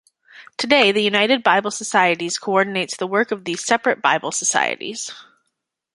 [0.57, 5.11] Today the United Bible Societies co-ordinates the work of these separate Bible Societies.